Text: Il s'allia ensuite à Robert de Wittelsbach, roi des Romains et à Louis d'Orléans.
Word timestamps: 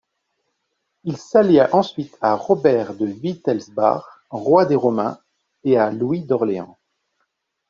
Il 1.03 1.15
s'allia 1.15 1.69
ensuite 1.75 2.17
à 2.21 2.33
Robert 2.33 2.95
de 2.95 3.05
Wittelsbach, 3.05 4.03
roi 4.31 4.65
des 4.65 4.75
Romains 4.75 5.19
et 5.63 5.77
à 5.77 5.91
Louis 5.91 6.21
d'Orléans. 6.25 6.79